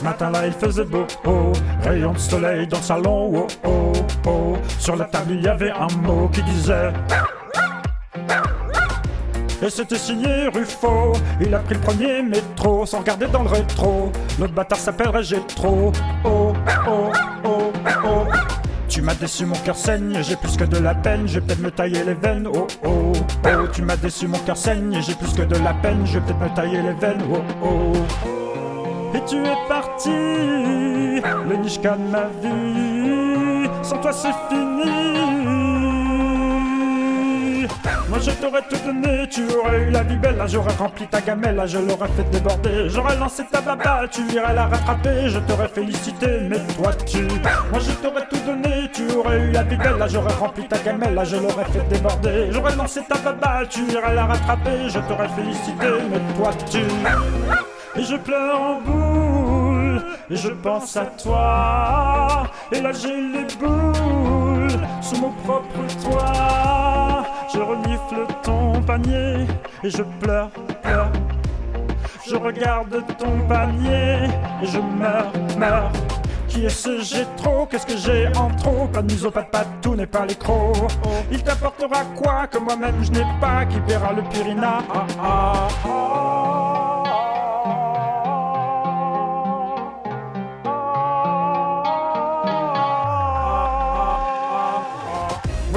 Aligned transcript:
Ce 0.00 0.04
matin-là, 0.06 0.46
il 0.46 0.54
faisait 0.54 0.84
beau, 0.84 1.04
oh, 1.26 1.52
rayon 1.82 2.12
de 2.14 2.18
soleil 2.18 2.66
dans 2.66 2.78
le 2.78 2.82
salon, 2.82 3.32
oh, 3.34 3.46
oh, 3.66 3.92
oh. 4.26 4.56
Sur 4.78 4.96
la 4.96 5.04
table, 5.04 5.32
il 5.32 5.44
y 5.44 5.46
avait 5.46 5.72
un 5.72 5.88
mot 6.00 6.26
qui 6.32 6.42
disait. 6.42 6.90
Et 9.62 9.68
c'était 9.68 9.98
signé 9.98 10.48
Ruffo. 10.48 11.12
Il 11.42 11.54
a 11.54 11.58
pris 11.58 11.74
le 11.74 11.80
premier 11.82 12.22
métro 12.22 12.86
sans 12.86 13.00
regarder 13.00 13.26
dans 13.26 13.42
le 13.42 13.50
rétro. 13.50 14.10
L'autre 14.38 14.54
bâtard 14.54 14.78
s'appellerait 14.78 15.22
Gétro. 15.22 15.92
Oh, 16.24 16.54
oh, 16.88 17.12
oh, 17.44 17.72
oh. 18.02 18.24
Tu 18.88 19.02
m'as 19.02 19.14
déçu, 19.14 19.44
mon 19.44 19.56
cœur 19.56 19.76
saigne, 19.76 20.18
j'ai 20.22 20.36
plus 20.36 20.56
que 20.56 20.64
de 20.64 20.78
la 20.78 20.94
peine, 20.94 21.28
je 21.28 21.40
vais 21.40 21.46
peut-être 21.46 21.60
me 21.60 21.70
tailler 21.70 22.04
les 22.04 22.14
veines, 22.14 22.46
oh 22.46 22.66
oh 22.86 23.12
oh. 23.44 23.66
Tu 23.70 23.82
m'as 23.82 23.96
déçu, 23.96 24.28
mon 24.28 24.38
cœur 24.38 24.56
saigne, 24.56 24.98
j'ai 25.02 25.14
plus 25.14 25.34
que 25.34 25.42
de 25.42 25.56
la 25.56 25.74
peine, 25.74 26.06
je 26.06 26.14
vais 26.14 26.20
peut-être 26.20 26.40
me 26.40 26.56
tailler 26.56 26.80
les 26.80 26.94
veines, 26.94 27.22
oh 27.30 27.42
oh. 27.62 27.92
Et 29.12 29.20
tu 29.26 29.36
es 29.36 29.68
parti, 29.68 30.10
le 30.10 31.56
nishka 31.56 31.96
de 31.96 32.02
ma 32.10 32.26
vie, 32.40 33.68
sans 33.82 33.98
toi 33.98 34.12
c'est 34.12 34.28
fini. 34.48 35.20
Moi 38.08 38.18
je 38.20 38.30
t'aurais 38.32 38.62
tout 38.62 38.76
donné, 38.84 39.28
tu 39.28 39.42
aurais 39.56 39.82
eu 39.82 39.90
la 39.90 40.02
vie 40.02 40.16
belle, 40.16 40.36
là 40.36 40.46
j'aurais 40.46 40.74
rempli 40.74 41.06
ta 41.06 41.20
gamelle, 41.20 41.60
je 41.66 41.78
l'aurais 41.78 42.08
fait 42.08 42.28
déborder, 42.30 42.88
j'aurais 42.88 43.16
lancé 43.16 43.44
ta 43.50 43.60
baballe, 43.60 44.08
tu 44.10 44.20
irais 44.32 44.54
la 44.54 44.66
rattraper, 44.66 45.28
je 45.28 45.38
t'aurais 45.40 45.68
félicité, 45.68 46.26
mais 46.48 46.58
toi 46.76 46.92
tu. 47.06 47.22
Moi 47.70 47.80
je 47.80 47.92
t'aurais 48.02 48.26
tout 48.28 48.40
donné, 48.46 48.90
tu 48.92 49.10
aurais 49.16 49.40
eu 49.40 49.50
la 49.52 49.62
vie 49.62 49.76
belle, 49.76 49.98
là 49.98 50.08
j'aurais 50.08 50.34
rempli 50.34 50.66
ta 50.66 50.78
gamelle, 50.78 51.14
là 51.14 51.24
je 51.24 51.36
l'aurais 51.36 51.66
fait 51.66 51.86
déborder, 51.88 52.48
j'aurais 52.50 52.76
lancé 52.76 53.00
ta 53.08 53.16
baballe, 53.18 53.68
tu 53.68 53.80
irais 53.92 54.14
la 54.14 54.26
rattraper, 54.26 54.88
je 54.88 54.98
t'aurais 55.00 55.28
félicité, 55.28 55.88
mais 56.10 56.20
toi 56.36 56.50
tu. 56.70 56.80
Et 57.96 58.04
je 58.04 58.16
pleure 58.16 58.60
en 58.60 58.80
boule, 58.80 60.02
et 60.30 60.36
je 60.36 60.48
pense 60.48 60.96
à 60.96 61.06
toi, 61.06 62.44
et 62.70 62.80
là 62.80 62.92
j'ai 62.92 63.08
les 63.16 63.46
boules 63.58 64.78
sous 65.02 65.16
mon 65.16 65.30
propre 65.44 65.82
toit. 66.00 67.24
Je 67.52 67.58
renifle 67.58 68.26
ton 68.42 68.80
panier 68.82 69.46
et 69.82 69.90
je 69.90 70.02
pleure, 70.20 70.50
pleure. 70.82 71.10
Je 72.26 72.36
regarde 72.36 73.02
ton 73.18 73.40
panier 73.48 74.28
et 74.62 74.66
je 74.66 74.78
meurs, 74.78 75.32
meurs. 75.58 75.90
Qui 76.46 76.66
est 76.66 76.68
ce 76.68 77.00
j'ai 77.02 77.26
trop? 77.36 77.66
Qu'est-ce 77.66 77.86
que 77.86 77.96
j'ai 77.96 78.28
en 78.36 78.50
trop? 78.50 78.86
Pas 78.92 79.02
de 79.02 79.12
museau, 79.12 79.30
pas 79.30 79.42
de 79.42 79.50
patou, 79.50 79.94
n'est 79.96 80.06
pas 80.06 80.26
les 80.26 80.34
crocs. 80.34 80.76
Il 81.30 81.42
t'apportera 81.42 82.04
quoi 82.16 82.46
que 82.48 82.58
moi-même 82.58 83.02
je 83.02 83.10
n'ai 83.10 83.26
pas? 83.40 83.64
Qui 83.66 83.80
paiera 83.80 84.12
le 84.12 84.22
Purina? 84.22 84.78
Ah, 84.92 85.06
ah, 85.22 85.68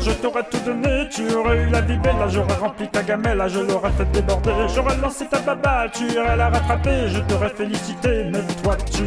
je 0.00 0.10
t'aurais 0.12 0.44
tout 0.44 0.58
donné, 0.64 1.08
tu 1.10 1.30
aurais 1.34 1.62
eu 1.62 1.66
la 1.66 1.80
vie 1.82 1.96
belle, 1.98 2.16
là 2.18 2.28
j'aurais 2.28 2.54
rempli 2.54 2.88
ta 2.88 3.02
gamelle, 3.02 3.42
je 3.48 3.60
l'aurais 3.60 3.90
fait 3.90 4.10
déborder, 4.12 4.52
j'aurais 4.74 4.96
lancé 4.96 5.26
ta 5.26 5.40
baballe, 5.40 5.90
tu 5.92 6.04
irais 6.04 6.36
la 6.36 6.48
rattraper, 6.48 7.08
je 7.08 7.20
t'aurais 7.20 7.50
félicité, 7.50 8.24
mais 8.32 8.40
toi 8.62 8.76
tu. 8.92 9.02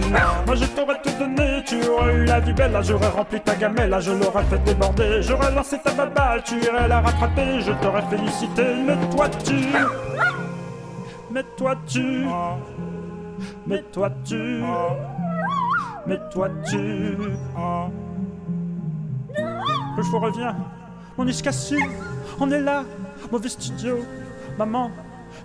Moi 0.46 0.56
je 0.56 0.66
t'aurais 0.66 1.02
tout 1.02 1.12
donné, 1.20 1.64
tu 1.66 1.84
aurais 1.88 2.16
eu 2.16 2.26
la 2.26 2.40
vie 2.40 2.54
belle, 2.54 2.72
là 2.72 2.82
j'aurais 2.82 3.10
rempli 3.10 3.40
ta 3.40 3.56
gamelle, 3.56 3.96
je 4.00 4.12
l'aurais 4.12 4.44
fait 4.44 4.64
déborder, 4.64 5.22
j'aurais 5.22 5.52
lancé 5.52 5.78
ta 5.80 5.92
baballe, 5.92 6.44
tu 6.44 6.56
irais 6.64 6.88
la 6.88 7.02
rattraper, 7.02 7.62
je 7.62 7.72
t'aurais 7.82 8.04
félicité, 8.10 8.64
mais 8.86 8.98
toi 9.16 9.28
tu. 9.44 9.56
Mais 11.32 11.44
toi 11.58 11.76
tu. 11.88 12.26
Mais 13.66 13.82
toi 13.92 14.12
tu. 14.24 14.64
Mais 16.06 16.20
toi 16.32 16.50
tu. 16.70 17.18
Je 19.96 20.02
vous 20.02 20.20
reviens. 20.20 20.56
On 21.18 21.28
est 21.28 21.42
cassé, 21.42 21.78
on 22.40 22.50
est 22.52 22.60
là, 22.60 22.84
mauvais 23.32 23.50
studio. 23.50 24.00
Maman, 24.58 24.92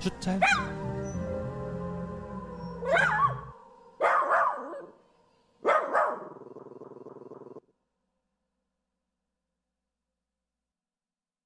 je 0.01 0.09
t'aime. 0.21 0.41